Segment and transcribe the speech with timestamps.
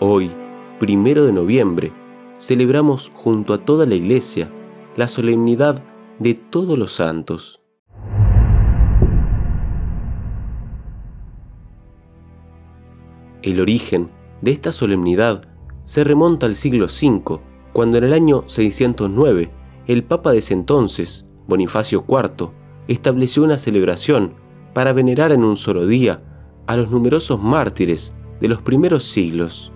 [0.00, 0.30] Hoy,
[0.80, 1.92] primero de noviembre,
[2.38, 4.50] celebramos junto a toda la Iglesia
[4.96, 5.84] la solemnidad
[6.18, 7.60] de todos los santos.
[13.42, 14.10] El origen
[14.40, 15.42] de esta solemnidad
[15.84, 17.40] se remonta al siglo V,
[17.72, 19.52] cuando en el año 609
[19.86, 22.50] el Papa de ese entonces, Bonifacio IV,
[22.88, 24.32] estableció una celebración
[24.72, 26.20] para venerar en un solo día
[26.66, 29.73] a los numerosos mártires de los primeros siglos.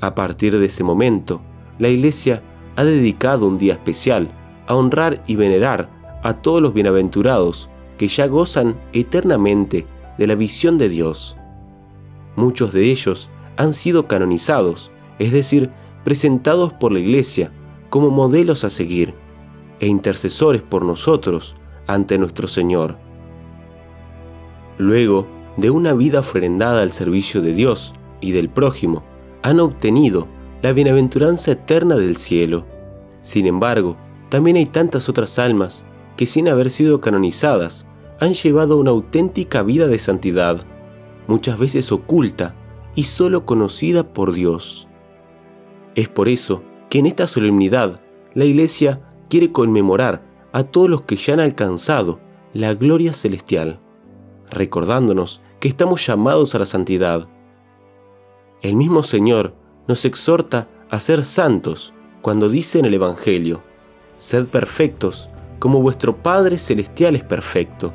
[0.00, 1.40] A partir de ese momento,
[1.78, 2.42] la Iglesia
[2.76, 4.30] ha dedicado un día especial
[4.66, 5.90] a honrar y venerar
[6.22, 11.36] a todos los bienaventurados que ya gozan eternamente de la visión de Dios.
[12.36, 15.70] Muchos de ellos han sido canonizados, es decir,
[16.04, 17.50] presentados por la Iglesia
[17.90, 19.14] como modelos a seguir
[19.80, 21.56] e intercesores por nosotros
[21.88, 22.96] ante nuestro Señor.
[24.76, 29.02] Luego de una vida ofrendada al servicio de Dios y del prójimo,
[29.42, 30.26] han obtenido
[30.62, 32.64] la bienaventuranza eterna del cielo.
[33.20, 33.96] Sin embargo,
[34.28, 35.84] también hay tantas otras almas
[36.16, 37.86] que sin haber sido canonizadas
[38.20, 40.66] han llevado una auténtica vida de santidad,
[41.28, 42.54] muchas veces oculta
[42.94, 44.88] y solo conocida por Dios.
[45.94, 48.00] Es por eso que en esta solemnidad
[48.34, 50.22] la Iglesia quiere conmemorar
[50.52, 52.18] a todos los que ya han alcanzado
[52.54, 53.78] la gloria celestial,
[54.50, 57.28] recordándonos que estamos llamados a la santidad.
[58.60, 59.54] El mismo Señor
[59.86, 63.62] nos exhorta a ser santos cuando dice en el Evangelio,
[64.16, 67.92] Sed perfectos como vuestro Padre Celestial es perfecto.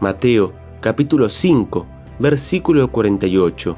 [0.00, 1.86] Mateo capítulo 5,
[2.18, 3.76] versículo 48.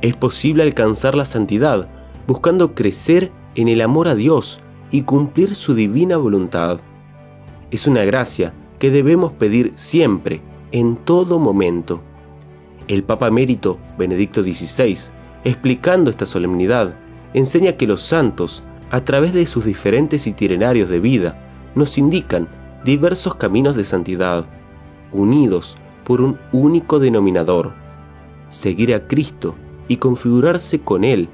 [0.00, 1.86] Es posible alcanzar la santidad
[2.26, 6.80] buscando crecer en el amor a Dios y cumplir su divina voluntad.
[7.70, 10.40] Es una gracia que debemos pedir siempre,
[10.72, 12.00] en todo momento.
[12.88, 15.12] El Papa Emérito Benedicto XVI,
[15.46, 16.96] explicando esta solemnidad,
[17.32, 22.48] enseña que los santos, a través de sus diferentes itinerarios de vida, nos indican
[22.84, 24.44] diversos caminos de santidad,
[25.12, 27.74] unidos por un único denominador,
[28.48, 29.54] seguir a Cristo
[29.86, 31.28] y configurarse con Él,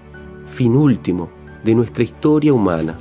[0.47, 1.31] fin último
[1.65, 2.99] de nuestra historia humana.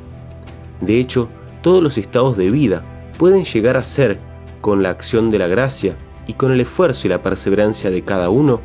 [0.80, 1.28] De hecho,
[1.62, 2.86] todos los estados de vida
[3.18, 4.18] pueden llegar a ser,
[4.62, 8.30] con la acción de la gracia y con el esfuerzo y la perseverancia de cada
[8.30, 8.62] uno,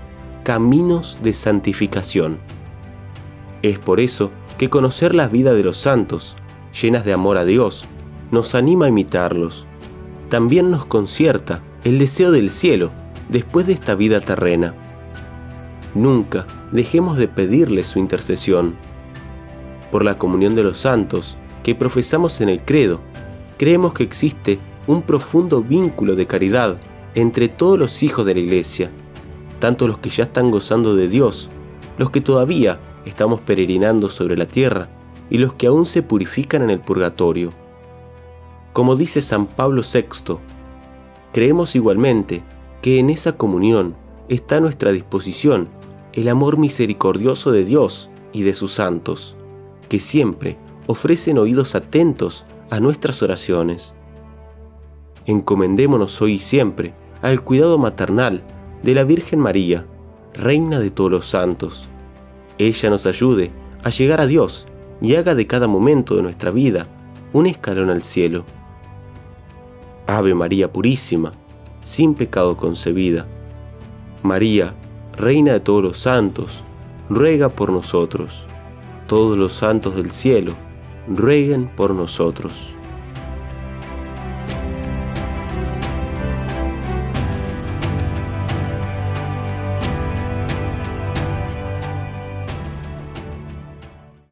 [0.46, 2.38] caminos de santificación.
[3.62, 6.36] Es por eso que conocer las vidas de los santos,
[6.80, 7.88] llenas de amor a Dios,
[8.30, 9.66] nos anima a imitarlos.
[10.28, 12.92] También nos concierta el deseo del cielo
[13.28, 14.72] después de esta vida terrena.
[15.96, 18.76] Nunca dejemos de pedirle su intercesión.
[19.90, 23.00] Por la comunión de los santos que profesamos en el credo,
[23.58, 26.78] creemos que existe un profundo vínculo de caridad
[27.16, 28.92] entre todos los hijos de la Iglesia,
[29.58, 31.50] tanto los que ya están gozando de Dios,
[31.98, 34.88] los que todavía estamos peregrinando sobre la tierra
[35.30, 37.52] y los que aún se purifican en el purgatorio.
[38.72, 40.38] Como dice San Pablo VI,
[41.32, 42.42] creemos igualmente
[42.82, 43.94] que en esa comunión
[44.28, 45.68] está a nuestra disposición
[46.12, 49.36] el amor misericordioso de Dios y de sus santos,
[49.88, 53.92] que siempre ofrecen oídos atentos a nuestras oraciones.
[55.26, 58.44] Encomendémonos hoy y siempre al cuidado maternal
[58.82, 59.86] de la Virgen María,
[60.34, 61.88] Reina de todos los santos,
[62.58, 63.50] ella nos ayude
[63.82, 64.66] a llegar a Dios
[65.00, 66.86] y haga de cada momento de nuestra vida
[67.32, 68.44] un escalón al cielo.
[70.06, 71.32] Ave María Purísima,
[71.82, 73.26] sin pecado concebida.
[74.22, 74.74] María,
[75.16, 76.62] Reina de todos los santos,
[77.08, 78.46] ruega por nosotros.
[79.06, 80.54] Todos los santos del cielo,
[81.08, 82.74] rueguen por nosotros.